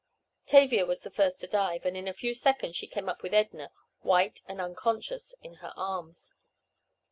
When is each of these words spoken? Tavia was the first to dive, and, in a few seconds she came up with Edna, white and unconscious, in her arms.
Tavia 0.47 0.83
was 0.87 1.03
the 1.03 1.11
first 1.11 1.39
to 1.41 1.47
dive, 1.47 1.85
and, 1.85 1.95
in 1.95 2.07
a 2.07 2.13
few 2.15 2.33
seconds 2.33 2.75
she 2.75 2.87
came 2.87 3.07
up 3.07 3.21
with 3.21 3.35
Edna, 3.35 3.69
white 3.99 4.41
and 4.47 4.59
unconscious, 4.59 5.35
in 5.43 5.57
her 5.61 5.73
arms. 5.77 6.33